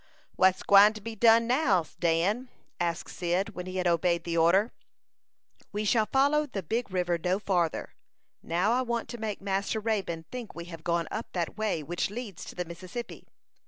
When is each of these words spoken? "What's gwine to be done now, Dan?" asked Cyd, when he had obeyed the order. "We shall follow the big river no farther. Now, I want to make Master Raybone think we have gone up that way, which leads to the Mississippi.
"What's 0.35 0.63
gwine 0.63 0.93
to 0.93 0.99
be 1.01 1.15
done 1.15 1.45
now, 1.45 1.85
Dan?" 1.99 2.49
asked 2.79 3.11
Cyd, 3.13 3.49
when 3.49 3.67
he 3.67 3.75
had 3.75 3.85
obeyed 3.85 4.23
the 4.23 4.35
order. 4.35 4.71
"We 5.71 5.85
shall 5.85 6.07
follow 6.07 6.47
the 6.47 6.63
big 6.63 6.89
river 6.89 7.19
no 7.23 7.37
farther. 7.37 7.93
Now, 8.41 8.71
I 8.71 8.81
want 8.81 9.09
to 9.09 9.19
make 9.19 9.41
Master 9.41 9.79
Raybone 9.79 10.25
think 10.31 10.55
we 10.55 10.65
have 10.65 10.83
gone 10.83 11.07
up 11.11 11.27
that 11.33 11.55
way, 11.55 11.83
which 11.83 12.09
leads 12.09 12.43
to 12.45 12.55
the 12.55 12.65
Mississippi. 12.65 13.27